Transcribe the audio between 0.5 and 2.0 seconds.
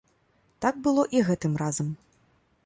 Так было і гэтым разам.